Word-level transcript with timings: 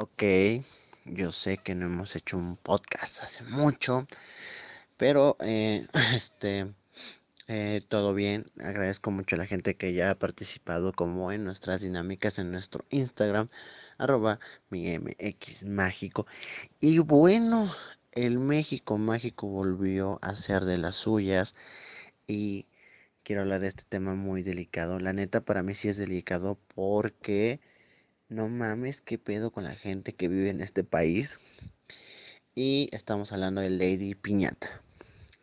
Ok, 0.00 0.22
yo 1.06 1.32
sé 1.32 1.58
que 1.58 1.74
no 1.74 1.86
hemos 1.86 2.14
hecho 2.14 2.36
un 2.36 2.56
podcast 2.56 3.20
hace 3.20 3.42
mucho, 3.42 4.06
pero 4.96 5.36
eh, 5.40 5.88
este, 6.14 6.72
eh, 7.48 7.82
todo 7.88 8.14
bien. 8.14 8.46
Agradezco 8.60 9.10
mucho 9.10 9.34
a 9.34 9.40
la 9.40 9.46
gente 9.46 9.74
que 9.74 9.94
ya 9.94 10.12
ha 10.12 10.14
participado 10.14 10.92
como 10.92 11.32
en 11.32 11.42
nuestras 11.42 11.82
dinámicas 11.82 12.38
en 12.38 12.52
nuestro 12.52 12.84
Instagram, 12.90 13.48
arroba 13.98 14.38
mi 14.70 14.86
MX 14.96 15.64
mágico. 15.64 16.28
Y 16.78 17.00
bueno, 17.00 17.68
el 18.12 18.38
México 18.38 18.98
mágico 18.98 19.48
volvió 19.48 20.20
a 20.22 20.36
ser 20.36 20.64
de 20.64 20.78
las 20.78 20.94
suyas 20.94 21.56
y 22.28 22.66
quiero 23.24 23.42
hablar 23.42 23.62
de 23.62 23.66
este 23.66 23.82
tema 23.88 24.14
muy 24.14 24.42
delicado. 24.44 25.00
La 25.00 25.12
neta 25.12 25.40
para 25.40 25.64
mí 25.64 25.74
sí 25.74 25.88
es 25.88 25.96
delicado 25.96 26.56
porque 26.76 27.60
no 28.28 28.48
mames, 28.48 29.00
qué 29.00 29.18
pedo 29.18 29.50
con 29.50 29.64
la 29.64 29.74
gente 29.74 30.14
que 30.14 30.28
vive 30.28 30.50
en 30.50 30.60
este 30.60 30.84
país. 30.84 31.40
Y 32.54 32.88
estamos 32.92 33.32
hablando 33.32 33.60
de 33.60 33.70
Lady 33.70 34.14
Piñata. 34.14 34.68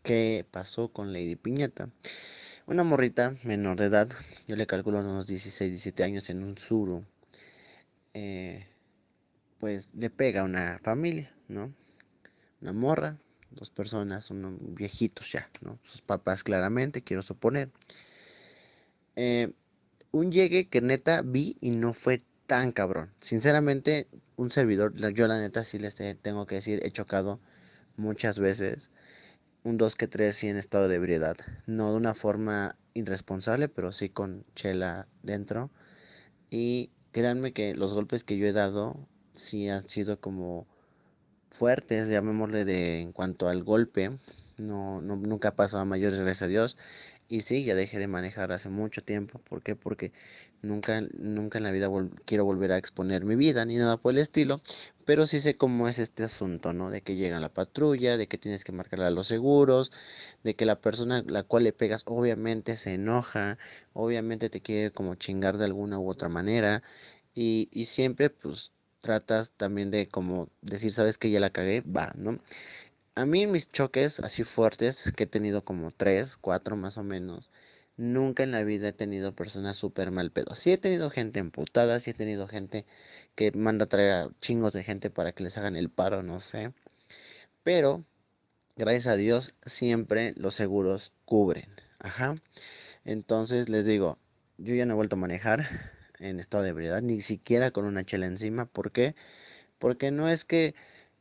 ¿Qué 0.04 0.46
pasó 0.52 0.90
con 0.90 1.12
Lady 1.12 1.36
Piñata? 1.36 1.90
Una 2.68 2.84
morrita 2.84 3.34
menor 3.44 3.78
de 3.78 3.86
edad, 3.86 4.09
yo 4.48 4.56
le 4.56 4.68
calculo 4.68 5.00
unos 5.00 5.28
16, 5.28 5.72
17 5.72 6.04
años 6.04 6.30
en 6.30 6.44
un 6.44 6.58
suru, 6.58 7.04
eh, 8.14 8.68
pues 9.59 9.94
le 9.95 10.09
pega 10.09 10.42
a 10.42 10.45
una 10.45 10.80
familia, 10.80 11.31
¿no? 11.48 11.73
Una 12.62 12.73
morra, 12.73 13.17
dos 13.52 13.70
personas, 13.70 14.31
unos 14.31 14.54
viejitos 14.59 15.31
ya, 15.31 15.50
¿no? 15.62 15.78
Sus 15.84 16.02
papás 16.02 16.44
claramente, 16.44 17.04
quiero 17.04 17.22
suponer. 17.22 17.70
Eh, 19.16 19.54
un 20.12 20.31
llegue 20.31 20.67
que 20.67 20.81
neta 20.81 21.22
vi 21.23 21.58
y 21.62 21.72
no 21.72 21.94
fue 21.94 22.23
tan 22.48 22.72
cabrón. 22.72 23.12
Sinceramente, 23.20 24.08
un 24.35 24.52
servidor, 24.52 24.94
yo 25.13 25.27
la 25.27 25.40
neta 25.40 25.63
sí 25.63 25.80
les 25.80 25.95
tengo 25.95 26.45
que 26.45 26.55
decir, 26.55 26.80
he 26.84 26.91
chocado 26.91 27.40
muchas 27.98 28.39
veces 28.39 28.92
un 29.64 29.78
2 29.78 29.95
que 29.95 30.08
3 30.08 30.36
sí 30.36 30.47
en 30.47 30.58
estado 30.58 30.88
de 30.88 30.95
ebriedad. 30.95 31.38
No 31.66 31.92
de 31.92 31.97
una 31.97 32.14
forma 32.14 32.75
irresponsable, 32.94 33.67
pero 33.67 33.92
sí 33.92 34.09
con 34.09 34.45
chela 34.53 35.08
dentro. 35.23 35.72
Y 36.50 36.92
créanme 37.11 37.52
que 37.52 37.73
los 37.73 37.94
golpes 37.94 38.23
que 38.23 38.38
yo 38.38 38.45
he 38.45 38.53
dado 38.53 38.95
sí 39.33 39.67
han 39.70 39.88
sido 39.89 40.20
como 40.20 40.67
fuertes, 41.50 42.09
llamémosle 42.09 42.64
de 42.66 43.00
en 43.02 43.11
cuanto 43.11 43.48
al 43.50 43.64
golpe. 43.64 44.11
No, 44.58 45.02
no 45.02 45.16
nunca 45.16 45.55
pasado 45.55 45.81
a 45.81 45.86
mayores, 45.86 46.20
gracias 46.20 46.44
a 46.44 46.48
Dios. 46.48 46.77
Y 47.28 47.42
sí, 47.42 47.64
ya 47.64 47.73
dejé 47.73 47.98
de 47.98 48.08
manejar 48.08 48.52
hace 48.52 48.70
mucho 48.70 49.02
tiempo. 49.04 49.40
¿Por 49.40 49.64
qué? 49.64 49.76
Porque 49.76 50.12
nunca, 50.62 51.02
nunca 51.18 51.58
en 51.58 51.64
la 51.64 51.72
vida 51.72 51.90
quiero 52.26 52.45
volver 52.45 52.72
a 52.72 52.78
exponer 52.78 53.26
mi 53.26 53.36
vida 53.36 53.66
ni 53.66 53.78
nada 53.78 53.98
por 53.98 54.14
el 54.14 54.20
estilo. 54.20 54.62
Pero 55.06 55.26
sí 55.26 55.40
sé 55.40 55.56
cómo 55.56 55.88
es 55.88 55.98
este 56.00 56.23
asunto, 56.23 56.73
¿no? 56.73 56.90
De 56.92 57.02
que 57.02 57.16
llega 57.16 57.40
la 57.40 57.50
patrulla, 57.54 58.17
de 58.17 58.28
que 58.28 58.38
tienes 58.38 58.64
que 58.64 58.72
marcarle 58.72 59.06
a 59.06 59.09
los 59.12 59.28
seguros, 59.28 59.92
de 60.44 60.56
que 60.56 60.66
la 60.66 60.80
persona 60.82 61.17
a 61.17 61.23
la 61.23 61.44
cual 61.44 61.64
le 61.64 61.73
pegas 61.73 62.04
obviamente 62.06 62.78
se 62.78 62.94
enoja, 62.94 63.58
obviamente 63.94 64.50
te 64.50 64.62
quiere 64.62 64.92
como 64.92 65.16
chingar 65.16 65.58
de 65.58 65.66
alguna 65.66 66.00
u 66.00 66.10
otra 66.10 66.30
manera. 66.30 66.84
Y, 67.34 67.70
y 67.72 67.86
siempre 67.86 68.30
pues 68.30 68.72
tratas 69.02 69.54
también 69.54 69.92
de 69.92 70.08
como 70.08 70.50
decir, 70.62 70.94
sabes 70.94 71.17
que 71.17 71.30
ya 71.32 71.39
la 71.39 71.52
cagué, 71.52 71.82
va, 71.82 72.14
¿no? 72.17 72.39
A 73.17 73.25
mí 73.25 73.47
mis 73.47 73.69
choques 73.69 74.19
así 74.19 74.44
fuertes, 74.44 75.13
que 75.16 75.23
he 75.23 75.27
tenido 75.27 75.63
como 75.63 75.89
tres, 75.91 76.35
cuatro 76.35 76.75
más 76.75 76.97
o 76.97 77.03
menos, 77.03 77.49
nunca 77.95 78.44
en 78.44 78.52
la 78.52 78.63
vida 78.63 78.89
he 78.89 78.94
tenido 78.94 79.33
personas 79.33 79.77
súper 79.77 80.11
mal 80.11 80.31
pedo. 80.31 80.53
Sí 80.53 80.73
he 80.73 80.77
tenido 80.77 81.09
gente 81.09 81.39
emputada, 81.39 82.02
sí 82.02 82.11
he 82.11 82.13
tenido 82.13 82.45
gente 82.49 82.86
que 83.36 83.53
manda 83.53 83.86
a 83.86 83.88
traer 83.88 84.11
a 84.11 84.30
chingos 84.41 84.73
de 84.73 84.83
gente 84.83 85.09
para 85.09 85.31
que 85.31 85.43
les 85.43 85.58
hagan 85.58 85.77
el 85.77 85.89
paro, 85.89 86.23
no 86.23 86.41
sé. 86.41 86.73
Pero, 87.63 88.03
gracias 88.75 89.08
a 89.08 89.16
Dios, 89.16 89.55
siempre 89.66 90.33
los 90.36 90.53
seguros 90.53 91.13
cubren. 91.23 91.69
Ajá. 91.99 92.36
Entonces 93.05 93.70
les 93.70 93.86
digo, 93.86 94.20
yo 94.58 94.75
ya 94.75 94.86
no 94.86 94.93
he 94.93 94.98
vuelto 94.98 95.15
a 95.15 95.20
manejar 95.20 95.70
en 96.20 96.42
estado 96.42 96.64
de 96.64 96.70
ebriedad, 96.71 97.02
ni 97.02 97.21
siquiera 97.21 97.71
con 97.71 97.86
una 97.86 98.04
chela 98.04 98.25
encima. 98.27 98.65
¿Por 98.65 98.92
qué? 98.92 99.15
Porque 99.80 100.11
no 100.11 100.27
es 100.27 100.43
que 100.43 100.75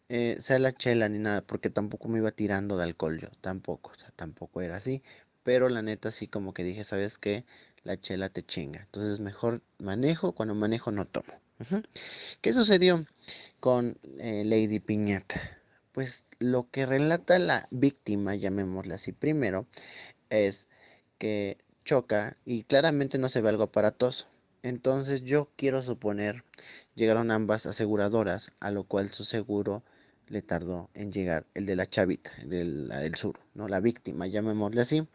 eh, 0.08 0.36
sea 0.40 0.58
la 0.58 0.72
chela 0.72 1.08
ni 1.08 1.18
nada, 1.18 1.42
porque 1.42 1.70
tampoco 1.70 2.08
me 2.08 2.18
iba 2.18 2.30
tirando 2.32 2.76
de 2.76 2.84
alcohol 2.84 3.18
yo, 3.18 3.28
tampoco, 3.40 3.92
o 3.92 3.94
sea, 3.94 4.10
tampoco 4.16 4.60
era 4.60 4.76
así. 4.76 5.02
Pero 5.42 5.68
la 5.68 5.82
neta 5.82 6.10
sí 6.10 6.26
como 6.26 6.54
que 6.54 6.64
dije, 6.64 6.84
¿sabes 6.84 7.18
qué? 7.18 7.44
La 7.82 8.00
chela 8.00 8.30
te 8.30 8.42
chinga. 8.42 8.80
Entonces 8.80 9.20
mejor 9.20 9.62
manejo, 9.78 10.32
cuando 10.32 10.54
manejo 10.54 10.90
no 10.90 11.06
tomo. 11.06 11.32
¿Qué 12.40 12.52
sucedió 12.52 13.06
con 13.60 13.98
eh, 14.18 14.42
Lady 14.44 14.80
Piñata? 14.80 15.40
Pues 15.92 16.26
lo 16.38 16.68
que 16.70 16.86
relata 16.86 17.38
la 17.38 17.68
víctima, 17.70 18.34
llamémosla 18.34 18.96
así 18.96 19.12
primero, 19.12 19.66
es 20.30 20.68
que 21.18 21.58
choca 21.84 22.36
y 22.44 22.64
claramente 22.64 23.18
no 23.18 23.28
se 23.28 23.40
ve 23.40 23.50
algo 23.50 23.64
aparatoso. 23.64 24.26
Entonces 24.62 25.22
yo 25.22 25.50
quiero 25.56 25.82
suponer, 25.82 26.42
llegaron 26.94 27.30
ambas 27.30 27.66
aseguradoras, 27.66 28.50
a 28.60 28.70
lo 28.70 28.84
cual 28.84 29.12
su 29.12 29.24
seguro 29.24 29.82
le 30.28 30.42
tardó 30.42 30.90
en 30.94 31.12
llegar 31.12 31.46
el 31.54 31.66
de 31.66 31.76
la 31.76 31.86
chavita, 31.86 32.30
el 32.42 32.88
la 32.88 32.98
del 32.98 33.14
sur, 33.14 33.40
¿no? 33.54 33.68
La 33.68 33.80
víctima, 33.80 34.26
llamémosle 34.26 34.80
así. 34.80 35.08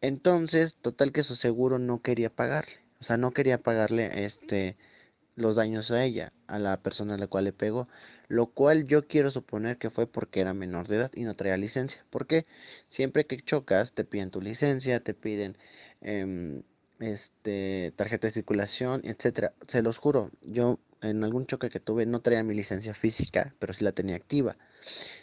Entonces, 0.00 0.76
total 0.76 1.12
que 1.12 1.22
su 1.22 1.34
seguro 1.36 1.78
no 1.78 2.02
quería 2.02 2.30
pagarle, 2.30 2.80
o 3.00 3.04
sea, 3.04 3.16
no 3.16 3.32
quería 3.32 3.62
pagarle 3.62 4.24
este 4.24 4.76
los 5.38 5.56
daños 5.56 5.90
a 5.92 6.04
ella, 6.04 6.32
a 6.48 6.58
la 6.58 6.82
persona 6.82 7.14
a 7.14 7.18
la 7.18 7.28
cual 7.28 7.44
le 7.44 7.52
pegó, 7.52 7.88
lo 8.28 8.46
cual 8.48 8.86
yo 8.86 9.06
quiero 9.06 9.30
suponer 9.30 9.78
que 9.78 9.90
fue 9.90 10.06
porque 10.06 10.40
era 10.40 10.52
menor 10.54 10.88
de 10.88 10.96
edad 10.96 11.12
y 11.14 11.22
no 11.24 11.34
traía 11.36 11.56
licencia. 11.56 12.04
Porque 12.10 12.46
siempre 12.86 13.26
que 13.26 13.38
chocas 13.40 13.92
te 13.92 14.04
piden 14.04 14.30
tu 14.30 14.40
licencia, 14.40 15.00
te 15.00 15.14
piden 15.14 15.56
em, 16.00 16.62
este 16.98 17.92
tarjeta 17.96 18.26
de 18.26 18.32
circulación, 18.32 19.00
etcétera. 19.04 19.54
Se 19.66 19.82
los 19.82 19.98
juro, 19.98 20.30
yo 20.42 20.78
en 21.02 21.22
algún 21.24 21.46
choque 21.46 21.70
que 21.70 21.80
tuve 21.80 22.06
no 22.06 22.20
traía 22.20 22.42
mi 22.42 22.54
licencia 22.54 22.94
física, 22.94 23.54
pero 23.58 23.72
sí 23.72 23.84
la 23.84 23.92
tenía 23.92 24.16
activa. 24.16 24.56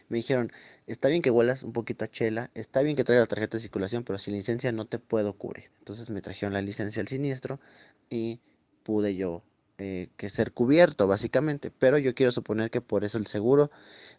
Me 0.10 0.18
dijeron, 0.18 0.52
está 0.88 1.08
bien 1.08 1.22
que 1.22 1.32
huelas 1.32 1.64
un 1.64 1.74
poquito 1.74 2.06
a 2.06 2.08
chela, 2.08 2.52
está 2.54 2.82
bien 2.82 2.96
que 2.96 3.04
traiga 3.04 3.22
la 3.22 3.28
tarjeta 3.28 3.58
de 3.58 3.62
circulación, 3.62 4.04
pero 4.04 4.20
sin 4.20 4.34
licencia 4.36 4.72
no 4.72 4.86
te 4.86 5.00
puedo 5.00 5.34
cubrir. 5.34 5.72
Entonces 5.80 6.10
me 6.10 6.22
trajeron 6.22 6.54
la 6.54 6.62
licencia 6.62 7.02
al 7.02 7.08
siniestro 7.08 7.60
y 8.10 8.40
pude 8.84 9.16
yo 9.16 9.44
eh, 9.78 10.10
que 10.16 10.30
ser 10.30 10.54
cubierto 10.54 11.08
básicamente. 11.08 11.72
Pero 11.72 11.98
yo 11.98 12.16
quiero 12.16 12.32
suponer 12.32 12.72
que 12.72 12.82
por 12.82 13.04
eso 13.04 13.18
el 13.18 13.28
seguro 13.28 13.72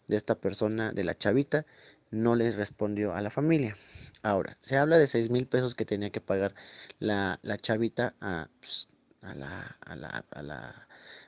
de 0.07 0.17
esta 0.17 0.35
persona, 0.35 0.91
de 0.91 1.03
la 1.03 1.17
chavita, 1.17 1.65
no 2.11 2.35
les 2.35 2.55
respondió 2.55 3.13
a 3.13 3.21
la 3.21 3.29
familia. 3.29 3.75
Ahora, 4.21 4.55
se 4.59 4.77
habla 4.77 4.97
de 4.97 5.07
seis 5.07 5.29
mil 5.29 5.47
pesos 5.47 5.75
que 5.75 5.85
tenía 5.85 6.09
que 6.09 6.21
pagar 6.21 6.53
la, 6.99 7.39
la 7.41 7.57
chavita 7.57 8.15
a, 8.21 8.49
pues, 8.59 8.89
a, 9.21 9.33
la, 9.33 9.77
a, 9.81 9.95
la, 9.95 10.25
a, 10.31 10.41
la, 10.41 10.86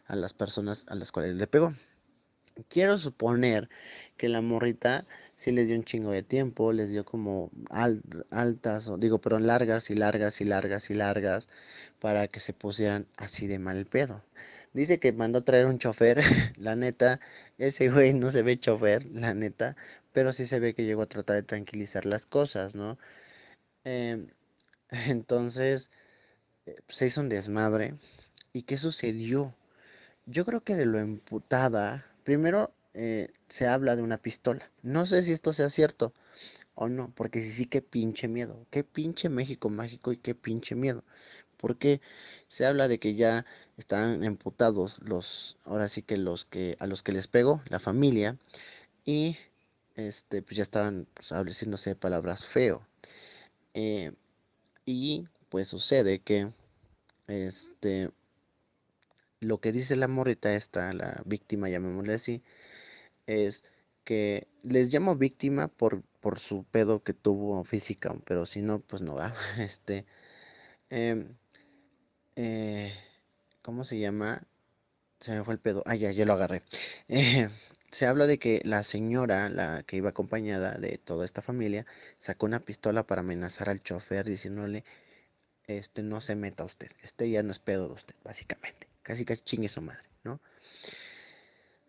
a 0.10 0.16
las 0.16 0.34
personas 0.34 0.86
a 0.90 0.96
las 0.96 1.14
cuales 1.14 1.36
le 1.36 1.48
pegó. 1.48 1.74
Quiero 2.68 2.98
suponer 2.98 3.70
que 4.18 4.28
la 4.28 4.42
morrita 4.42 5.06
sí 5.36 5.52
les 5.54 5.70
dio 5.70 5.78
un 5.78 5.86
chingo 5.86 6.12
de 6.12 6.24
tiempo, 6.24 6.74
les 6.74 6.92
dio 6.92 7.06
como 7.06 7.52
altas, 7.70 8.90
o 8.90 8.98
digo, 8.98 9.22
pero 9.22 9.40
largas 9.40 9.90
y 9.90 9.96
largas 9.96 10.42
y 10.42 10.46
largas 10.46 10.90
y 10.90 10.96
largas 10.96 11.48
para 12.00 12.28
que 12.28 12.42
se 12.42 12.52
pusieran 12.52 13.08
así 13.16 13.48
de 13.48 13.60
mal 13.60 13.86
pedo. 13.86 14.22
Dice 14.74 15.00
que 15.00 15.14
mandó 15.14 15.40
a 15.40 15.46
traer 15.46 15.68
un 15.68 15.78
chofer, 15.78 16.20
la 16.58 16.76
neta, 16.76 17.22
ese 17.58 17.90
güey 17.90 18.14
no 18.14 18.30
se 18.30 18.42
ve 18.42 18.60
chofer, 18.60 19.06
la 19.06 19.34
neta, 19.34 19.78
pero 20.12 20.34
sí 20.34 20.46
se 20.46 20.60
ve 20.60 20.74
que 20.74 20.86
llegó 20.86 21.04
a 21.04 21.06
tratar 21.08 21.38
de 21.38 21.44
tranquilizar 21.44 22.06
las 22.06 22.26
cosas, 22.26 22.76
¿no? 22.76 22.98
Em, 23.86 24.28
entonces, 24.90 25.92
eh, 26.66 26.76
se 26.88 27.08
hizo 27.08 27.22
un 27.22 27.30
desmadre. 27.30 27.96
¿Y 28.54 28.64
qué 28.64 28.78
sucedió? 28.78 29.54
Yo 30.32 30.46
creo 30.46 30.62
que 30.62 30.76
de 30.76 30.86
lo 30.86 31.00
emputada, 31.00 32.06
primero 32.24 32.72
eh, 32.94 33.30
se 33.48 33.68
habla 33.68 33.96
de 33.96 34.04
una 34.04 34.20
pistola. 34.20 34.70
No 34.84 35.08
sé 35.08 35.24
si 35.24 35.32
esto 35.32 35.54
sea 35.54 35.70
cierto 35.72 36.14
o 36.76 36.88
no, 36.88 37.12
porque 37.16 37.42
sí, 37.42 37.50
sí, 37.52 37.66
qué 37.66 37.82
pinche 37.82 38.28
miedo. 38.28 38.68
Qué 38.70 38.84
pinche 38.84 39.28
México 39.30 39.70
mágico 39.70 40.12
y 40.12 40.18
qué 40.18 40.36
pinche 40.36 40.76
miedo. 40.76 41.04
Porque 41.58 42.00
se 42.48 42.68
habla 42.68 42.88
de 42.88 43.00
que 43.00 43.16
ya 43.16 43.44
están 43.78 44.24
emputados 44.24 45.00
los, 45.04 45.58
ahora 45.66 45.88
sí 45.88 46.04
que 46.04 46.18
los 46.18 46.46
que, 46.46 46.78
a 46.80 46.86
los 46.86 47.02
que 47.02 47.12
les 47.12 47.28
pegó, 47.28 47.64
la 47.70 47.80
familia, 47.80 48.38
y 49.06 49.36
este, 49.96 50.44
pues 50.44 50.58
ya 50.58 50.64
estaban 50.64 51.08
pues, 51.16 51.34
palabras 52.00 52.46
feo. 52.46 52.86
Eh, 53.74 54.14
y 54.86 55.28
pues 55.50 55.68
sucede 55.70 56.20
que 56.20 56.52
este 57.28 58.12
lo 59.42 59.60
que 59.60 59.72
dice 59.72 59.96
la 59.96 60.08
morrita 60.08 60.56
esta, 60.56 60.94
la 60.94 61.22
víctima, 61.26 61.70
llamémosle 61.70 62.14
así, 62.14 62.44
es 63.28 63.64
que 64.04 64.48
les 64.64 64.94
llamo 64.94 65.16
víctima 65.16 65.68
por, 65.70 66.04
por 66.22 66.40
su 66.40 66.64
pedo 66.66 67.04
que 67.04 67.14
tuvo 67.14 67.64
física, 67.64 68.16
pero 68.26 68.46
si 68.46 68.62
no, 68.62 68.80
pues 68.80 69.02
no 69.02 69.16
va. 69.16 69.34
Este, 69.60 70.06
em, 70.90 71.36
eh, 72.36 72.94
¿cómo 73.62 73.84
se 73.86 74.00
llama? 74.00 74.44
se 75.20 75.34
me 75.36 75.44
fue 75.44 75.54
el 75.54 75.60
pedo. 75.60 75.84
Ah, 75.86 75.96
ya, 75.96 76.12
ya 76.12 76.26
lo 76.26 76.34
agarré. 76.34 76.64
Eh, 77.10 77.50
se 77.92 78.06
habla 78.06 78.28
de 78.28 78.40
que 78.40 78.62
la 78.66 78.84
señora, 78.84 79.50
la 79.50 79.84
que 79.84 79.98
iba 79.98 80.10
acompañada 80.10 80.78
de 80.78 80.98
toda 80.98 81.26
esta 81.26 81.42
familia, 81.42 81.86
sacó 82.18 82.46
una 82.46 82.60
pistola 82.60 83.06
para 83.08 83.22
amenazar 83.22 83.70
al 83.70 83.82
chofer 83.82 84.26
diciéndole, 84.28 84.86
este 85.68 86.04
no 86.04 86.22
se 86.22 86.36
meta 86.36 86.64
usted, 86.66 86.92
este 87.04 87.30
ya 87.32 87.44
no 87.44 87.52
es 87.52 87.60
pedo 87.60 87.88
de 87.88 87.94
usted, 87.94 88.16
básicamente. 88.24 88.89
Casi 89.10 89.26
casi 89.26 89.44
chingue 89.44 89.70
su 89.70 89.82
madre, 89.82 90.08
¿no? 90.24 90.40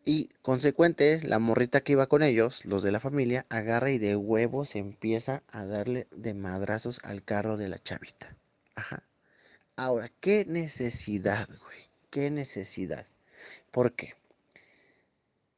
Y 0.07 0.31
consecuente, 0.41 1.21
la 1.23 1.39
morrita 1.39 1.83
que 1.83 1.93
iba 1.93 2.07
con 2.07 2.23
ellos, 2.23 2.65
los 2.65 2.83
de 2.83 2.91
la 2.93 2.99
familia, 2.99 3.45
agarra 3.51 3.91
y 3.91 3.99
de 3.99 4.17
huevos 4.17 4.75
empieza 4.75 5.43
a 5.49 5.67
darle 5.67 6.07
de 6.13 6.33
madrazos 6.33 6.99
al 7.05 7.23
carro 7.23 7.59
de 7.59 7.69
la 7.69 7.79
chavita. 7.79 8.35
Ajá. 8.75 9.03
Ahora, 9.77 10.11
¿qué 10.21 10.47
necesidad, 10.47 11.47
güey? 11.47 11.91
¿Qué 12.09 12.31
necesidad? 12.31 13.05
¿Por 13.71 13.93
qué? 13.93 14.15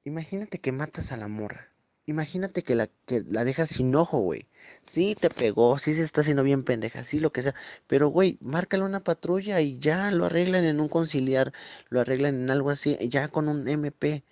Imagínate 0.02 0.58
que 0.58 0.72
matas 0.72 1.12
a 1.12 1.16
la 1.16 1.28
morra. 1.28 1.71
Imagínate 2.06 2.62
que 2.62 2.74
la, 2.74 2.88
que 3.06 3.22
la 3.26 3.44
dejas 3.44 3.68
sin 3.68 3.94
ojo, 3.94 4.18
güey. 4.18 4.46
Sí 4.82 5.16
te 5.20 5.30
pegó, 5.30 5.78
sí 5.78 5.94
se 5.94 6.02
está 6.02 6.20
haciendo 6.22 6.42
bien 6.42 6.64
pendeja, 6.64 7.04
sí 7.04 7.20
lo 7.20 7.32
que 7.32 7.42
sea. 7.42 7.54
Pero, 7.86 8.08
güey, 8.08 8.38
márcale 8.40 8.84
una 8.84 9.00
patrulla 9.04 9.60
y 9.60 9.78
ya 9.78 10.10
lo 10.10 10.26
arreglan 10.26 10.64
en 10.64 10.80
un 10.80 10.88
conciliar, 10.88 11.52
lo 11.90 12.00
arreglan 12.00 12.34
en 12.42 12.50
algo 12.50 12.70
así, 12.70 12.96
ya 13.08 13.28
con 13.28 13.48
un 13.48 13.68
MP. 13.68 14.24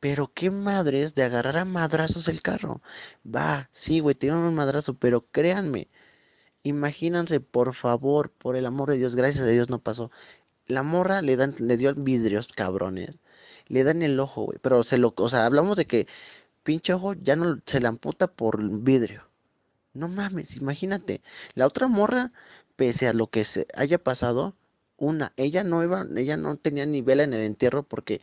Pero 0.00 0.32
qué 0.34 0.50
madres 0.50 1.14
de 1.14 1.24
agarrar 1.24 1.58
a 1.58 1.64
madrazos 1.64 2.28
el 2.28 2.42
carro. 2.42 2.82
Va, 3.24 3.68
sí, 3.72 4.00
güey, 4.00 4.14
tienen 4.14 4.40
un 4.40 4.54
madrazo, 4.54 4.94
pero 4.98 5.26
créanme. 5.30 5.88
Imagínense, 6.62 7.40
por 7.40 7.74
favor, 7.74 8.30
por 8.30 8.56
el 8.56 8.66
amor 8.66 8.90
de 8.90 8.96
Dios, 8.98 9.16
gracias 9.16 9.44
a 9.44 9.48
Dios 9.48 9.70
no 9.70 9.80
pasó. 9.80 10.10
La 10.66 10.82
morra 10.82 11.22
le 11.22 11.36
dan, 11.36 11.54
le 11.58 11.76
dio 11.76 11.94
vidrios, 11.94 12.48
cabrones. 12.48 13.18
Le 13.68 13.84
dan 13.84 14.02
el 14.02 14.18
ojo, 14.20 14.44
güey. 14.46 14.58
Pero 14.62 14.82
se 14.84 14.98
lo, 14.98 15.14
o 15.16 15.28
sea, 15.28 15.46
hablamos 15.46 15.76
de 15.76 15.86
que 15.86 16.06
pinche 16.66 16.92
ojo 16.92 17.14
ya 17.14 17.36
no 17.36 17.60
se 17.64 17.80
la 17.80 17.88
amputa 17.90 18.26
por 18.26 18.60
vidrio. 18.82 19.22
No 19.94 20.08
mames, 20.08 20.56
imagínate. 20.56 21.22
La 21.54 21.66
otra 21.66 21.86
morra, 21.88 22.32
pese 22.76 23.08
a 23.08 23.14
lo 23.14 23.28
que 23.28 23.44
se 23.44 23.66
haya 23.74 23.98
pasado, 23.98 24.54
una, 24.98 25.32
ella 25.36 25.62
no 25.64 25.82
iba, 25.84 26.04
ella 26.16 26.36
no 26.36 26.56
tenía 26.56 26.84
ni 26.84 27.02
vela 27.02 27.22
en 27.22 27.34
el 27.34 27.42
entierro 27.42 27.84
porque 27.84 28.20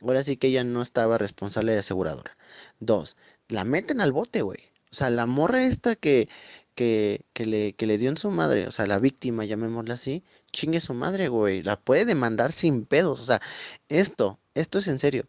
ahora 0.00 0.22
sí 0.22 0.36
que 0.36 0.48
ella 0.48 0.64
no 0.64 0.80
estaba 0.80 1.18
responsable 1.18 1.72
de 1.72 1.80
aseguradora. 1.80 2.36
Dos, 2.80 3.16
la 3.48 3.64
meten 3.64 4.00
al 4.00 4.12
bote, 4.12 4.42
güey. 4.42 4.60
O 4.92 4.94
sea, 4.94 5.10
la 5.10 5.26
morra 5.26 5.64
esta 5.64 5.96
que, 5.96 6.28
que, 6.76 7.24
que, 7.32 7.46
le, 7.46 7.72
que 7.74 7.86
le 7.86 7.98
dio 7.98 8.10
en 8.10 8.16
su 8.16 8.30
madre, 8.30 8.68
o 8.68 8.70
sea, 8.70 8.86
la 8.86 8.98
víctima, 9.00 9.44
llamémosla 9.44 9.94
así, 9.94 10.22
chingue 10.52 10.80
su 10.80 10.94
madre, 10.94 11.28
güey. 11.28 11.62
La 11.62 11.80
puede 11.80 12.04
demandar 12.04 12.52
sin 12.52 12.86
pedos. 12.86 13.20
O 13.20 13.24
sea, 13.24 13.40
esto, 13.88 14.38
esto 14.54 14.78
es 14.78 14.88
en 14.88 14.98
serio. 15.00 15.26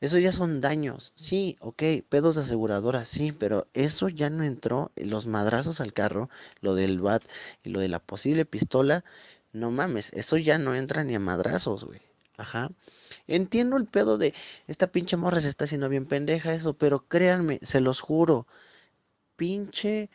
Eso 0.00 0.18
ya 0.18 0.32
son 0.32 0.60
daños. 0.60 1.12
Sí, 1.14 1.56
ok, 1.60 1.82
pedos 2.08 2.34
de 2.34 2.42
aseguradora, 2.42 3.04
sí, 3.04 3.32
pero 3.32 3.66
eso 3.74 4.08
ya 4.08 4.30
no 4.30 4.44
entró. 4.44 4.90
Los 4.96 5.26
madrazos 5.26 5.80
al 5.80 5.92
carro, 5.92 6.30
lo 6.60 6.74
del 6.74 7.00
bat 7.00 7.22
y 7.62 7.70
lo 7.70 7.80
de 7.80 7.88
la 7.88 7.98
posible 8.00 8.44
pistola, 8.46 9.04
no 9.52 9.70
mames, 9.70 10.12
eso 10.14 10.36
ya 10.38 10.58
no 10.58 10.74
entra 10.74 11.04
ni 11.04 11.14
a 11.14 11.20
madrazos, 11.20 11.84
güey. 11.84 12.00
Ajá. 12.36 12.70
Entiendo 13.26 13.76
el 13.76 13.86
pedo 13.86 14.16
de 14.18 14.34
esta 14.66 14.86
pinche 14.88 15.16
morra 15.16 15.40
se 15.40 15.48
está 15.48 15.64
haciendo 15.64 15.88
bien 15.88 16.06
pendeja 16.06 16.54
eso, 16.54 16.74
pero 16.74 17.06
créanme, 17.06 17.58
se 17.62 17.80
los 17.80 18.00
juro. 18.00 18.46
Pinche 19.36 20.10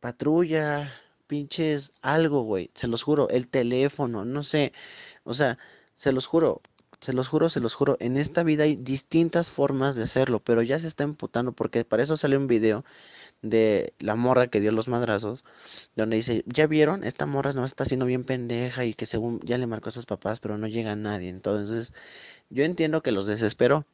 patrulla, 0.00 0.92
pinches 1.26 1.92
algo, 2.02 2.42
güey. 2.44 2.70
Se 2.74 2.86
los 2.88 3.02
juro, 3.02 3.28
el 3.30 3.48
teléfono, 3.48 4.24
no 4.24 4.42
sé. 4.44 4.72
O 5.24 5.34
sea, 5.34 5.58
se 5.96 6.12
los 6.12 6.26
juro, 6.26 6.62
se 7.06 7.12
los 7.12 7.28
juro, 7.28 7.48
se 7.50 7.60
los 7.60 7.74
juro. 7.74 7.96
En 8.00 8.16
esta 8.16 8.42
vida 8.42 8.64
hay 8.64 8.74
distintas 8.74 9.52
formas 9.52 9.94
de 9.94 10.02
hacerlo, 10.02 10.40
pero 10.40 10.60
ya 10.62 10.80
se 10.80 10.88
está 10.88 11.04
emputando 11.04 11.52
porque 11.52 11.84
para 11.84 12.02
eso 12.02 12.16
sale 12.16 12.36
un 12.36 12.48
video 12.48 12.84
de 13.42 13.94
la 14.00 14.16
morra 14.16 14.48
que 14.48 14.58
dio 14.58 14.72
los 14.72 14.88
madrazos, 14.88 15.44
donde 15.94 16.16
dice, 16.16 16.42
ya 16.46 16.66
vieron, 16.66 17.04
esta 17.04 17.24
morra 17.26 17.52
no 17.52 17.64
está 17.64 17.84
haciendo 17.84 18.06
bien 18.06 18.24
pendeja 18.24 18.84
y 18.84 18.94
que 18.94 19.06
según 19.06 19.38
ya 19.44 19.56
le 19.56 19.68
marcó 19.68 19.90
a 19.90 19.92
sus 19.92 20.04
papás, 20.04 20.40
pero 20.40 20.58
no 20.58 20.66
llega 20.66 20.92
a 20.92 20.96
nadie. 20.96 21.28
Entonces, 21.28 21.92
yo 22.50 22.64
entiendo 22.64 23.02
que 23.02 23.12
los 23.12 23.26
desesperó. 23.28 23.86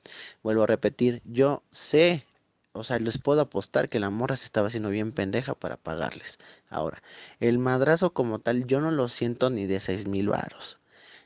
Vuelvo 0.42 0.62
a 0.62 0.66
repetir, 0.66 1.20
yo 1.26 1.62
sé, 1.70 2.24
o 2.72 2.82
sea, 2.82 2.98
les 2.98 3.18
puedo 3.18 3.42
apostar 3.42 3.90
que 3.90 4.00
la 4.00 4.08
morra 4.08 4.36
se 4.36 4.46
estaba 4.46 4.68
haciendo 4.68 4.88
bien 4.88 5.12
pendeja 5.12 5.54
para 5.54 5.76
pagarles. 5.76 6.38
Ahora, 6.70 7.02
el 7.40 7.58
madrazo 7.58 8.14
como 8.14 8.38
tal, 8.38 8.66
yo 8.66 8.80
no 8.80 8.90
lo 8.90 9.08
siento 9.08 9.50
ni 9.50 9.66
de 9.66 9.80
seis 9.80 10.06
mil 10.08 10.28
varos. 10.30 10.78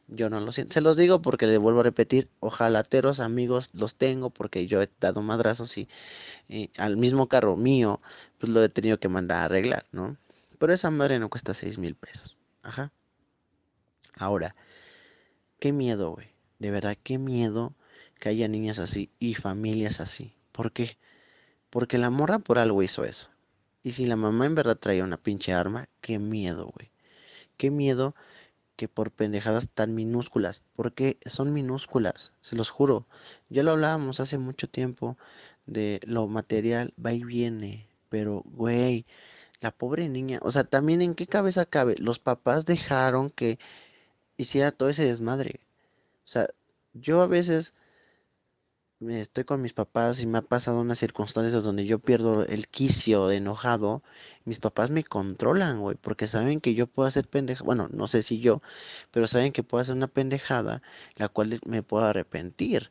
Yo 0.09 0.31
no 0.31 0.41
lo 0.41 0.53
siento. 0.53 0.75
Se 0.75 0.81
los 0.81 0.97
digo 0.97 1.21
porque 1.21 1.47
le 1.47 1.59
vuelvo 1.59 1.81
a 1.81 1.85
repetir, 1.85 2.29
ojalateros 2.41 3.19
amigos 3.19 3.71
los 3.73 3.97
tengo 3.97 4.31
porque 4.31 4.67
yo 4.67 4.81
he 4.81 4.89
dado 5.01 5.21
madrazos 5.23 5.77
y, 5.79 5.89
al 6.77 6.97
mismo 6.97 7.29
carro 7.29 7.57
mío, 7.57 8.01
pues 8.39 8.53
lo 8.53 8.63
he 8.63 8.69
tenido 8.69 8.99
que 8.99 9.09
mandar 9.09 9.39
a 9.39 9.45
arreglar, 9.47 9.87
¿no? 9.91 10.17
Pero 10.59 10.73
esa 10.73 10.91
madre 10.91 11.19
no 11.19 11.29
cuesta 11.29 11.55
seis 11.55 11.79
mil 11.79 11.97
pesos. 11.97 12.37
Ajá. 12.63 12.93
Ahora, 14.17 14.55
qué 15.59 15.73
miedo, 15.73 16.13
güey. 16.13 16.29
De 16.59 16.71
verdad, 16.71 16.97
qué 17.03 17.19
miedo 17.19 17.75
que 18.21 18.29
haya 18.29 18.49
niñas 18.49 18.79
así 18.79 19.11
y 19.19 19.35
familias 19.35 20.01
así. 20.01 20.35
¿Por 20.53 20.73
qué? 20.73 20.97
Porque 21.69 21.99
la 21.99 22.11
morra 22.11 22.39
por 22.39 22.59
algo 22.59 22.83
hizo 22.83 23.05
eso. 23.05 23.29
Y 23.83 23.93
si 23.93 24.07
la 24.07 24.17
mamá 24.17 24.47
en 24.47 24.55
verdad 24.55 24.77
traía 24.77 25.05
una 25.05 25.17
pinche 25.17 25.53
arma, 25.53 25.89
qué 26.01 26.19
miedo, 26.19 26.73
güey. 26.75 26.91
Qué 27.57 27.71
miedo 27.71 28.15
que 28.77 28.89
por 28.89 29.11
pendejadas 29.11 29.69
tan 29.69 29.95
minúsculas, 29.95 30.63
porque 30.77 31.19
son 31.27 31.53
minúsculas, 31.53 32.33
se 32.41 32.57
los 32.57 32.71
juro. 32.71 33.07
Ya 33.49 33.63
lo 33.63 33.73
hablábamos 33.73 34.21
hace 34.21 34.39
mucho 34.39 34.69
tiempo 34.69 35.17
de 35.67 36.01
lo 36.05 36.29
material 36.29 36.93
va 37.05 37.13
y 37.13 37.25
viene, 37.25 37.89
pero 38.09 38.43
güey, 38.47 39.07
la 39.61 39.71
pobre 39.73 40.09
niña, 40.09 40.39
o 40.43 40.51
sea, 40.51 40.65
también 40.65 41.03
en 41.03 41.15
qué 41.15 41.27
cabeza 41.27 41.67
cabe, 41.67 41.97
los 41.99 42.19
papás 42.19 42.67
dejaron 42.67 43.31
que 43.31 43.59
hiciera 44.37 44.73
todo 44.73 44.89
ese 44.91 45.05
desmadre. 45.05 45.61
O 46.25 46.29
sea, 46.29 46.49
yo 46.95 47.23
a 47.23 47.27
veces 47.27 47.75
estoy 49.01 49.45
con 49.45 49.63
mis 49.63 49.73
papás 49.75 50.21
y 50.21 50.27
me 50.27 50.39
ha 50.39 50.43
pasado 50.43 50.81
unas 50.81 50.99
circunstancias 50.99 51.65
donde 51.65 51.87
yo 51.87 51.99
pierdo 51.99 52.45
el 52.47 52.69
quicio 52.69 53.31
enojado, 53.31 54.03
mis 54.45 54.59
papás 54.59 54.91
me 54.91 55.05
controlan, 55.05 55.81
güey, 55.81 55.97
porque 55.97 56.27
saben 56.27 56.61
que 56.61 56.75
yo 56.75 56.87
puedo 56.87 57.07
hacer 57.07 57.29
pendeja, 57.29 57.65
bueno, 57.65 57.89
no 57.93 58.07
sé 58.09 58.23
si 58.23 58.41
yo, 58.41 58.63
pero 59.11 59.27
saben 59.27 59.53
que 59.53 59.63
puedo 59.63 59.83
hacer 59.83 59.97
una 59.97 60.09
pendejada, 60.09 60.83
la 61.17 61.29
cual 61.29 61.61
me 61.67 61.83
puedo 61.83 62.05
arrepentir. 62.05 62.91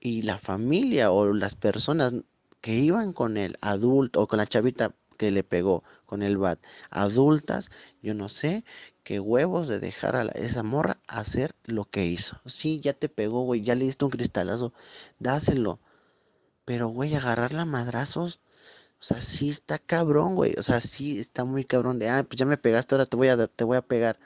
Y 0.00 0.22
la 0.22 0.38
familia 0.38 1.10
o 1.12 1.32
las 1.34 1.54
personas 1.56 2.14
que 2.60 2.74
iban 2.74 3.12
con 3.12 3.36
el 3.36 3.56
adulto 3.60 4.22
o 4.22 4.28
con 4.28 4.38
la 4.38 4.46
chavita 4.46 4.94
le 5.30 5.44
pegó 5.44 5.84
con 6.06 6.22
el 6.22 6.36
bat, 6.38 6.58
adultas, 6.90 7.70
yo 8.02 8.14
no 8.14 8.28
sé 8.28 8.64
qué 9.02 9.20
huevos 9.20 9.68
de 9.68 9.80
dejar 9.80 10.16
a 10.16 10.22
esa 10.24 10.62
morra 10.62 10.98
hacer 11.06 11.54
lo 11.64 11.84
que 11.86 12.06
hizo. 12.06 12.40
Sí, 12.46 12.80
ya 12.80 12.92
te 12.94 13.08
pegó, 13.08 13.42
güey, 13.44 13.62
ya 13.62 13.74
le 13.74 13.84
diste 13.84 14.04
un 14.04 14.10
cristalazo, 14.10 14.72
dáselo. 15.18 15.80
Pero, 16.64 16.88
güey, 16.88 17.14
agarrarla 17.14 17.64
madrazos, 17.64 18.40
o 19.00 19.04
sea, 19.06 19.20
sí 19.20 19.50
está 19.50 19.78
cabrón, 19.78 20.34
güey. 20.34 20.54
O 20.58 20.62
sea, 20.62 20.80
sí 20.80 21.18
está 21.18 21.44
muy 21.44 21.64
cabrón 21.64 21.98
de, 21.98 22.08
ah, 22.08 22.24
pues 22.24 22.38
ya 22.38 22.46
me 22.46 22.56
pegaste, 22.56 22.94
ahora 22.94 23.06
te 23.06 23.16
voy 23.16 23.28
a, 23.28 23.46
te 23.46 23.64
voy 23.64 23.76
a 23.76 23.82
pegar. 23.82 24.18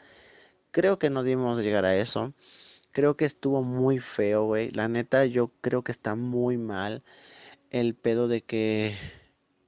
Creo 0.70 0.98
que 0.98 1.10
no 1.10 1.22
debimos 1.24 1.58
llegar 1.60 1.84
a 1.84 1.96
eso. 1.96 2.34
Creo 2.92 3.16
que 3.16 3.24
estuvo 3.24 3.62
muy 3.64 3.98
feo, 4.00 4.46
güey. 4.46 4.70
La 4.72 4.88
neta, 4.88 5.26
yo 5.26 5.50
creo 5.62 5.82
que 5.84 5.92
está 5.92 6.14
muy 6.16 6.58
mal 6.58 7.02
el 7.70 7.94
pedo 7.94 8.28
de 8.28 8.42
que, 8.42 8.96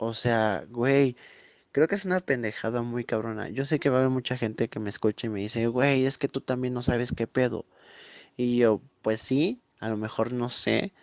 o 0.02 0.14
sea, 0.14 0.64
güey, 0.70 1.16
creo 1.72 1.86
que 1.86 1.94
es 1.94 2.06
una 2.06 2.20
pendejada 2.20 2.82
muy 2.82 3.04
cabrona. 3.04 3.50
Yo 3.50 3.66
sé 3.66 3.78
que 3.78 3.90
va 3.90 3.98
a 3.98 4.00
haber 4.00 4.10
mucha 4.10 4.36
gente 4.38 4.68
que 4.68 4.80
me 4.80 4.88
escuche 4.88 5.26
y 5.26 5.30
me 5.30 5.40
dice, 5.40 5.66
güey, 5.66 6.06
es 6.06 6.16
que 6.18 6.28
tú 6.28 6.40
también 6.40 6.72
no 6.74 6.80
sabes 6.80 7.12
qué 7.14 7.26
pedo. 7.26 7.66
Y 8.36 8.56
yo, 8.58 8.80
pues 9.02 9.20
sí, 9.20 9.60
a 9.78 9.90
lo 9.90 9.98
mejor 9.98 10.32
no 10.32 10.48
sé. 10.48 10.94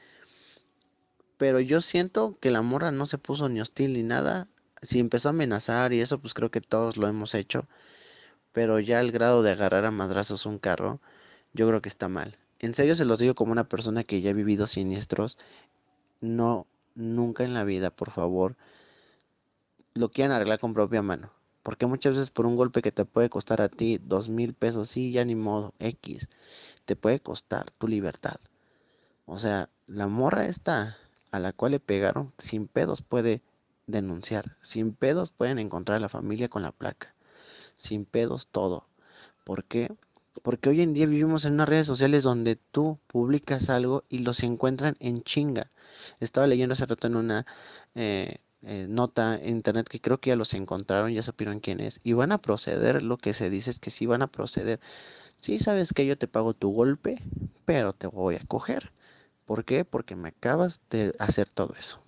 Pero 1.38 1.60
yo 1.60 1.82
siento 1.82 2.38
que 2.40 2.50
la 2.50 2.64
morra 2.64 2.92
no 2.92 3.06
se 3.06 3.20
puso 3.20 3.50
ni 3.50 3.62
hostil 3.62 3.94
ni 3.94 4.02
nada. 4.02 4.48
Si 4.82 5.00
empezó 5.00 5.30
a 5.30 5.32
amenazar 5.32 5.94
y 5.94 6.02
eso, 6.02 6.20
pues 6.20 6.34
creo 6.34 6.50
que 6.50 6.62
todos 6.62 6.98
lo 6.98 7.08
hemos 7.08 7.36
hecho. 7.36 7.68
Pero 8.52 8.80
ya 8.80 9.00
el 9.00 9.12
grado 9.12 9.44
de 9.44 9.52
agarrar 9.52 9.86
a 9.86 9.92
madrazos 9.92 10.48
un 10.48 10.58
carro, 10.58 11.02
yo 11.54 11.68
creo 11.68 11.84
que 11.84 11.90
está 11.90 12.10
mal. 12.10 12.38
En 12.60 12.74
serio 12.74 12.96
se 12.96 13.06
los 13.06 13.20
digo 13.20 13.36
como 13.36 13.52
una 13.52 13.70
persona 13.70 14.04
que 14.04 14.22
ya 14.22 14.32
ha 14.32 14.34
vivido 14.34 14.66
siniestros. 14.66 15.38
No, 16.22 16.66
nunca 16.96 17.44
en 17.44 17.54
la 17.54 17.64
vida, 17.64 17.92
por 17.92 18.10
favor, 18.10 18.56
lo 19.98 20.10
quieran 20.10 20.32
arreglar 20.32 20.60
con 20.60 20.74
propia 20.74 21.02
mano. 21.02 21.32
Porque 21.64 21.86
muchas 21.86 22.18
veces 22.18 22.32
por 22.32 22.46
un 22.46 22.56
golpe 22.56 22.82
que 22.82 22.92
te 22.92 23.06
puede 23.06 23.30
costar 23.30 23.62
a 23.62 23.70
ti 23.70 24.00
dos 24.02 24.30
mil 24.30 24.54
pesos, 24.54 24.88
sí, 24.88 25.12
ya 25.12 25.26
ni 25.26 25.36
modo, 25.36 25.74
X, 25.80 26.30
te 26.86 26.96
puede 26.96 27.20
costar 27.20 27.70
tu 27.72 27.88
libertad. 27.88 28.40
O 29.26 29.38
sea, 29.38 29.70
la 29.88 30.08
morra 30.08 30.46
esta 30.46 30.98
a 31.32 31.40
la 31.40 31.52
cual 31.52 31.74
le 31.74 31.80
pegaron, 31.80 32.32
sin 32.38 32.68
pedos 32.68 33.02
puede 33.02 33.42
denunciar, 33.86 34.56
sin 34.62 34.94
pedos 34.94 35.32
pueden 35.32 35.60
encontrar 35.60 35.98
a 35.98 36.02
la 36.02 36.10
familia 36.10 36.50
con 36.50 36.62
la 36.62 36.72
placa, 36.72 37.14
sin 37.76 38.06
pedos 38.06 38.48
todo. 38.48 38.88
¿Por 39.44 39.66
qué? 39.66 39.92
Porque 40.44 40.70
hoy 40.70 40.82
en 40.82 40.94
día 40.94 41.06
vivimos 41.06 41.46
en 41.46 41.54
unas 41.54 41.70
redes 41.70 41.88
sociales 41.88 42.24
donde 42.24 42.56
tú 42.56 43.00
publicas 43.08 43.70
algo 43.70 44.04
y 44.08 44.20
los 44.20 44.44
encuentran 44.44 44.96
en 45.00 45.24
chinga. 45.24 45.70
Estaba 46.20 46.48
leyendo 46.48 46.74
hace 46.74 46.86
rato 46.86 47.08
en 47.08 47.16
una 47.16 47.46
eh, 47.96 48.38
eh, 48.64 48.88
nota 48.90 49.36
en 49.36 49.50
internet 49.50 49.88
que 49.88 50.02
creo 50.02 50.20
que 50.20 50.30
ya 50.30 50.36
los 50.36 50.54
encontraron, 50.54 51.14
ya 51.14 51.22
supieron 51.22 51.60
quién 51.60 51.80
es. 51.80 52.00
Y 52.04 52.14
van 52.14 52.32
a 52.32 52.42
proceder, 52.42 53.04
lo 53.04 53.18
que 53.18 53.34
se 53.34 53.50
dice 53.50 53.70
es 53.70 53.80
que 53.80 53.92
sí 53.92 54.06
van 54.06 54.22
a 54.22 54.28
proceder. 54.28 54.80
Sí 55.40 55.60
sabes 55.60 55.94
que 55.94 56.06
yo 56.06 56.18
te 56.18 56.28
pago 56.28 56.54
tu 56.54 56.72
golpe, 56.72 57.22
pero 57.66 57.94
te 57.94 58.08
voy 58.08 58.36
a 58.36 58.46
coger. 58.48 58.92
¿Por 59.46 59.64
qué? 59.64 59.86
Porque 59.86 60.16
me 60.16 60.30
acabas 60.30 60.82
de 60.90 61.14
hacer 61.20 61.50
todo 61.50 61.74
eso. 61.78 62.02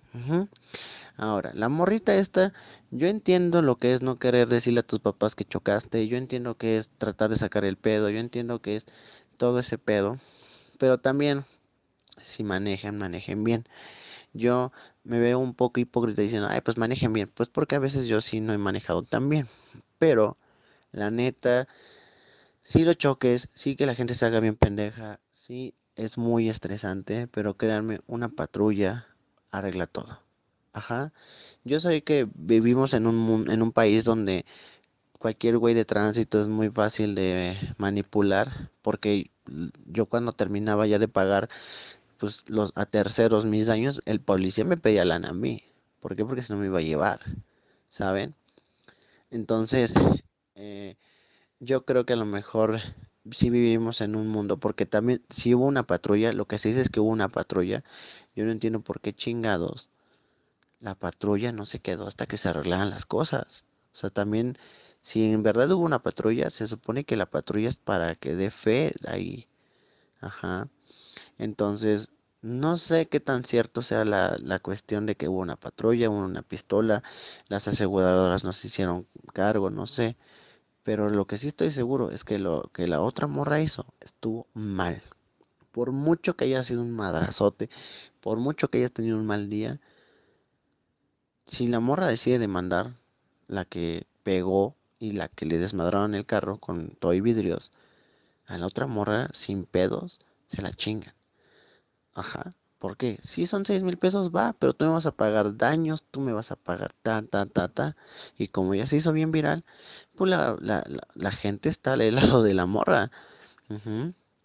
Ahora, 1.16 1.52
la 1.54 1.68
morrita 1.68 2.14
esta, 2.16 2.52
yo 2.90 3.06
entiendo 3.06 3.62
lo 3.62 3.76
que 3.76 3.92
es 3.92 4.02
no 4.02 4.18
querer 4.18 4.48
decirle 4.48 4.80
a 4.80 4.86
tus 4.86 4.98
papás 4.98 5.36
que 5.36 5.44
chocaste, 5.44 6.08
yo 6.08 6.16
entiendo 6.16 6.56
que 6.56 6.76
es 6.76 6.90
tratar 6.90 7.30
de 7.30 7.36
sacar 7.36 7.64
el 7.64 7.76
pedo, 7.76 8.10
yo 8.10 8.18
entiendo 8.18 8.60
que 8.60 8.76
es 8.76 8.86
todo 9.36 9.60
ese 9.60 9.78
pedo, 9.78 10.18
pero 10.78 10.98
también 10.98 11.44
si 12.20 12.42
manejan, 12.42 12.98
manejen 12.98 13.44
bien. 13.44 13.66
Yo 14.32 14.72
me 15.04 15.18
veo 15.18 15.38
un 15.38 15.54
poco 15.54 15.80
hipócrita 15.80 16.22
diciendo, 16.22 16.48
ay, 16.50 16.60
pues 16.60 16.76
manejen 16.78 17.12
bien, 17.12 17.30
pues 17.32 17.48
porque 17.48 17.76
a 17.76 17.80
veces 17.80 18.06
yo 18.06 18.20
sí 18.20 18.40
no 18.40 18.52
he 18.52 18.58
manejado 18.58 19.02
tan 19.02 19.28
bien, 19.28 19.46
pero 19.98 20.36
la 20.92 21.10
neta, 21.10 21.68
si 22.62 22.84
lo 22.84 22.94
choques, 22.94 23.48
sí 23.54 23.76
que 23.76 23.86
la 23.86 23.94
gente 23.94 24.14
se 24.14 24.26
haga 24.26 24.40
bien 24.40 24.56
pendeja, 24.56 25.20
sí 25.30 25.74
es 25.96 26.18
muy 26.18 26.48
estresante, 26.48 27.26
pero 27.28 27.56
créanme, 27.56 28.00
una 28.06 28.28
patrulla 28.28 29.06
arregla 29.50 29.86
todo. 29.86 30.20
Ajá. 30.72 31.12
Yo 31.64 31.80
sé 31.80 32.02
que 32.02 32.28
vivimos 32.34 32.94
en 32.94 33.06
un, 33.06 33.50
en 33.50 33.62
un 33.62 33.72
país 33.72 34.04
donde 34.04 34.46
cualquier 35.18 35.58
güey 35.58 35.74
de 35.74 35.84
tránsito 35.84 36.40
es 36.40 36.48
muy 36.48 36.70
fácil 36.70 37.14
de 37.14 37.56
manipular, 37.76 38.70
porque 38.82 39.30
yo 39.86 40.06
cuando 40.06 40.32
terminaba 40.32 40.86
ya 40.86 40.98
de 40.98 41.08
pagar 41.08 41.50
pues 42.20 42.48
los 42.48 42.72
a 42.76 42.86
terceros 42.86 43.46
mis 43.46 43.66
daños, 43.66 44.02
el 44.06 44.20
policía 44.20 44.64
me 44.64 44.76
pedía 44.76 45.04
lana 45.04 45.30
a 45.30 45.34
mí. 45.34 45.64
¿Por 46.00 46.16
qué? 46.16 46.24
Porque 46.24 46.42
si 46.42 46.52
no 46.52 46.58
me 46.60 46.66
iba 46.66 46.78
a 46.78 46.82
llevar, 46.82 47.20
¿saben? 47.88 48.34
Entonces, 49.30 49.94
eh, 50.54 50.96
yo 51.60 51.84
creo 51.84 52.06
que 52.06 52.14
a 52.14 52.16
lo 52.16 52.26
mejor 52.26 52.80
sí 53.30 53.50
vivimos 53.50 54.00
en 54.00 54.16
un 54.16 54.28
mundo, 54.28 54.58
porque 54.58 54.86
también 54.86 55.22
si 55.30 55.54
hubo 55.54 55.66
una 55.66 55.84
patrulla, 55.86 56.32
lo 56.32 56.46
que 56.46 56.58
se 56.58 56.68
dice 56.70 56.82
es 56.82 56.90
que 56.90 57.00
hubo 57.00 57.10
una 57.10 57.28
patrulla, 57.28 57.84
yo 58.36 58.44
no 58.44 58.52
entiendo 58.52 58.80
por 58.80 59.00
qué 59.00 59.12
chingados 59.14 59.90
la 60.80 60.94
patrulla 60.94 61.52
no 61.52 61.64
se 61.66 61.80
quedó 61.80 62.06
hasta 62.06 62.26
que 62.26 62.36
se 62.36 62.48
arreglaran 62.48 62.90
las 62.90 63.06
cosas. 63.06 63.64
O 63.92 63.96
sea, 63.96 64.10
también, 64.10 64.56
si 65.02 65.32
en 65.32 65.42
verdad 65.42 65.70
hubo 65.72 65.84
una 65.84 66.02
patrulla, 66.02 66.50
se 66.50 66.66
supone 66.66 67.04
que 67.04 67.16
la 67.16 67.26
patrulla 67.26 67.68
es 67.68 67.76
para 67.76 68.14
que 68.14 68.34
dé 68.34 68.50
fe 68.50 68.94
ahí. 69.06 69.46
Ajá. 70.20 70.68
Entonces, 71.40 72.10
no 72.42 72.76
sé 72.76 73.08
qué 73.08 73.18
tan 73.18 73.44
cierto 73.44 73.80
sea 73.80 74.04
la, 74.04 74.36
la 74.42 74.58
cuestión 74.58 75.06
de 75.06 75.14
que 75.16 75.26
hubo 75.26 75.38
una 75.38 75.56
patrulla, 75.56 76.10
hubo 76.10 76.18
una 76.18 76.42
pistola, 76.42 77.02
las 77.48 77.66
aseguradoras 77.66 78.44
no 78.44 78.52
se 78.52 78.66
hicieron 78.66 79.06
cargo, 79.32 79.70
no 79.70 79.86
sé. 79.86 80.16
Pero 80.82 81.08
lo 81.08 81.26
que 81.26 81.38
sí 81.38 81.48
estoy 81.48 81.70
seguro 81.70 82.10
es 82.10 82.24
que 82.24 82.38
lo 82.38 82.70
que 82.74 82.86
la 82.86 83.00
otra 83.00 83.26
morra 83.26 83.58
hizo 83.60 83.86
estuvo 84.00 84.48
mal. 84.52 85.02
Por 85.72 85.92
mucho 85.92 86.36
que 86.36 86.44
haya 86.44 86.62
sido 86.62 86.82
un 86.82 86.90
madrazote, 86.90 87.70
por 88.20 88.38
mucho 88.38 88.68
que 88.68 88.78
haya 88.78 88.90
tenido 88.90 89.16
un 89.16 89.24
mal 89.26 89.48
día, 89.48 89.80
si 91.46 91.68
la 91.68 91.80
morra 91.80 92.06
decide 92.08 92.38
demandar, 92.38 92.96
la 93.48 93.64
que 93.64 94.06
pegó 94.24 94.76
y 94.98 95.12
la 95.12 95.28
que 95.28 95.46
le 95.46 95.56
desmadraron 95.56 96.14
el 96.14 96.26
carro 96.26 96.58
con 96.58 96.90
todo 97.00 97.14
y 97.14 97.22
vidrios, 97.22 97.72
a 98.46 98.58
la 98.58 98.66
otra 98.66 98.86
morra 98.86 99.28
sin 99.32 99.64
pedos 99.64 100.20
se 100.48 100.60
la 100.60 100.72
chingan. 100.72 101.14
Ajá. 102.20 102.54
¿Por 102.78 102.96
qué? 102.98 103.18
Si 103.22 103.46
son 103.46 103.64
seis 103.64 103.82
mil 103.82 103.96
pesos, 103.96 104.30
va, 104.30 104.52
pero 104.58 104.74
tú 104.74 104.84
me 104.84 104.90
vas 104.92 105.06
a 105.06 105.16
pagar 105.16 105.56
daños, 105.56 106.02
tú 106.10 106.20
me 106.20 106.32
vas 106.32 106.50
a 106.52 106.56
pagar 106.56 106.92
ta, 107.02 107.22
ta, 107.22 107.46
ta, 107.46 107.68
ta. 107.68 107.96
Y 108.36 108.48
como 108.48 108.74
ya 108.74 108.86
se 108.86 108.96
hizo 108.96 109.12
bien 109.14 109.32
viral, 109.32 109.64
pues 110.16 110.30
la, 110.30 110.56
la, 110.60 110.84
la, 111.14 111.30
gente 111.32 111.70
está 111.70 111.94
al 111.94 112.14
lado 112.14 112.42
de 112.42 112.54
la 112.54 112.66
morra. 112.66 113.10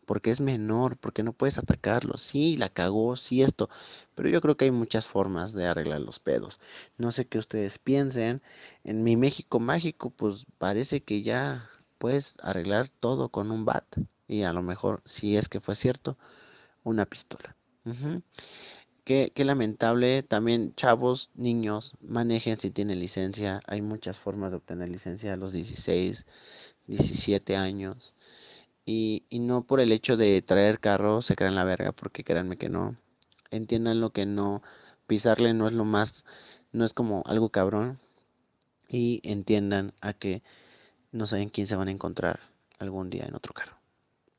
Porque 0.05 0.31
es 0.31 0.39
menor, 0.39 0.97
porque 0.97 1.23
no 1.23 1.33
puedes 1.33 1.57
atacarlo. 1.57 2.17
Sí, 2.17 2.55
la 2.57 2.69
cagó, 2.69 3.17
sí 3.17 3.41
esto. 3.41 3.69
Pero 4.15 4.29
yo 4.29 4.39
creo 4.41 4.55
que 4.55 4.65
hay 4.65 4.71
muchas 4.71 5.07
formas 5.09 5.53
de 5.53 5.67
arreglar 5.67 5.99
los 6.01 6.19
pedos. 6.19 6.59
No 6.97 7.11
sé 7.11 7.27
qué 7.27 7.39
ustedes 7.39 7.79
piensen. 7.79 8.41
En 8.85 9.03
mi 9.03 9.17
México 9.17 9.59
mágico, 9.59 10.11
pues 10.11 10.45
parece 10.59 11.03
que 11.03 11.23
ya 11.23 11.69
puedes 11.97 12.37
arreglar 12.41 12.87
todo 12.87 13.29
con 13.29 13.51
un 13.51 13.65
bat. 13.65 13.85
Y 14.27 14.43
a 14.43 14.53
lo 14.53 14.61
mejor, 14.61 15.01
si 15.05 15.35
es 15.37 15.49
que 15.49 15.59
fue 15.59 15.75
cierto, 15.75 16.17
una 16.83 17.05
pistola. 17.05 17.55
Qué, 19.03 19.31
qué, 19.33 19.45
lamentable. 19.45 20.23
También 20.23 20.73
chavos, 20.75 21.29
niños, 21.35 21.95
manejen 22.01 22.57
si 22.57 22.71
tienen 22.71 22.99
licencia. 22.99 23.59
Hay 23.67 23.81
muchas 23.81 24.19
formas 24.19 24.51
de 24.51 24.57
obtener 24.57 24.89
licencia 24.89 25.33
a 25.33 25.37
los 25.37 25.53
16, 25.53 26.25
17 26.87 27.55
años. 27.55 28.13
Y, 28.85 29.23
y 29.29 29.39
no 29.39 29.63
por 29.63 29.79
el 29.79 29.91
hecho 29.91 30.15
de 30.15 30.41
traer 30.41 30.79
carro 30.79 31.21
se 31.21 31.35
crean 31.35 31.55
la 31.55 31.63
verga, 31.63 31.91
porque 31.91 32.23
créanme 32.23 32.57
que 32.57 32.69
no. 32.69 32.97
Entiendan 33.51 34.01
lo 34.01 34.11
que 34.11 34.25
no. 34.25 34.61
Pisarle 35.07 35.53
no 35.53 35.67
es 35.67 35.73
lo 35.73 35.85
más. 35.85 36.25
No 36.71 36.85
es 36.85 36.93
como 36.93 37.23
algo 37.25 37.49
cabrón. 37.49 37.99
Y 38.89 39.21
entiendan 39.23 39.93
a 40.01 40.13
que 40.13 40.43
no 41.11 41.25
saben 41.27 41.49
quién 41.49 41.67
se 41.67 41.75
van 41.75 41.87
a 41.87 41.91
encontrar 41.91 42.39
algún 42.79 43.09
día 43.09 43.25
en 43.25 43.35
otro 43.35 43.53
carro. 43.53 43.74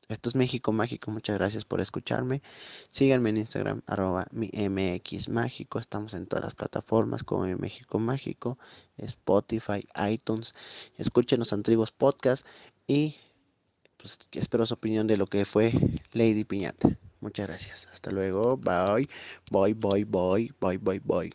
Esto 0.09 0.29
es 0.29 0.35
México 0.35 0.71
Mágico. 0.71 1.11
Muchas 1.11 1.37
gracias 1.37 1.65
por 1.65 1.81
escucharme. 1.81 2.41
Síganme 2.87 3.29
en 3.29 3.37
Instagram, 3.37 3.81
arroba 3.87 4.25
mi 4.31 4.49
MX 4.53 5.27
Mágico. 5.29 5.79
Estamos 5.79 6.13
en 6.13 6.27
todas 6.27 6.45
las 6.45 6.55
plataformas 6.55 7.23
como 7.23 7.45
mi 7.45 7.55
México 7.55 7.99
Mágico, 7.99 8.57
Spotify, 8.97 9.85
iTunes. 10.09 10.55
Escúchenos 10.97 11.51
Antiguos 11.51 11.91
Podcast 11.91 12.47
y 12.87 13.15
pues 13.97 14.19
espero 14.31 14.65
su 14.65 14.75
opinión 14.75 15.07
de 15.07 15.17
lo 15.17 15.27
que 15.27 15.43
fue 15.43 15.73
Lady 16.13 16.45
Piñata. 16.45 16.97
Muchas 17.19 17.47
gracias. 17.47 17.87
Hasta 17.91 18.11
luego. 18.11 18.55
Bye. 18.55 19.09
Bye, 19.51 19.73
bye, 19.73 20.05
bye. 20.05 20.53
Bye, 20.61 20.77
bye, 20.77 20.99
bye. 20.99 21.33